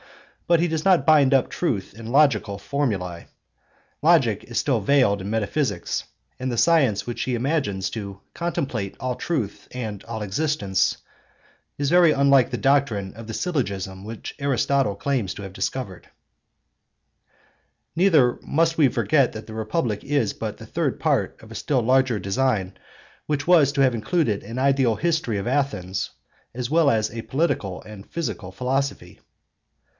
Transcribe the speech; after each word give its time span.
But 0.47 0.59
he 0.59 0.67
does 0.67 0.83
not 0.83 1.05
bind 1.05 1.31
up 1.33 1.47
truth 1.47 1.93
in 1.97 2.07
logical 2.07 2.57
formulae,—logic 2.57 4.43
is 4.45 4.57
still 4.57 4.81
veiled 4.81 5.21
in 5.21 5.29
metaphysics; 5.29 6.03
and 6.39 6.51
the 6.51 6.57
science 6.57 7.05
which 7.07 7.21
he 7.23 7.35
imagines 7.35 7.89
to 7.91 8.19
'contemplate 8.33 8.97
all 8.99 9.15
truth 9.15 9.67
and 9.71 10.03
all 10.05 10.23
existence' 10.23 10.97
is 11.77 11.91
very 11.91 12.11
unlike 12.11 12.49
the 12.49 12.57
doctrine 12.57 13.13
of 13.13 13.27
the 13.27 13.33
syllogism 13.33 14.03
which 14.03 14.35
Aristotle 14.39 14.95
claims 14.95 15.33
to 15.35 15.43
have 15.43 15.53
discovered 15.53 16.03
(Soph. 16.05 16.11
Elenchi, 17.95 18.03
33. 18.03 18.03
18). 18.03 18.03
Neither 18.05 18.39
must 18.41 18.77
we 18.77 18.87
forget 18.89 19.31
that 19.33 19.47
the 19.47 19.53
Republic 19.53 20.03
is 20.03 20.33
but 20.33 20.57
the 20.57 20.65
third 20.65 20.99
part 20.99 21.39
of 21.41 21.51
a 21.51 21.55
still 21.55 21.81
larger 21.81 22.19
design 22.19 22.73
which 23.27 23.47
was 23.47 23.71
to 23.73 23.81
have 23.81 23.95
included 23.95 24.43
an 24.43 24.59
ideal 24.59 24.95
history 24.95 25.37
of 25.37 25.47
Athens, 25.47 26.09
as 26.55 26.69
well 26.71 26.89
as 26.89 27.09
a 27.11 27.21
political 27.21 27.81
and 27.83 28.09
physical 28.09 28.51
philosophy. 28.51 29.21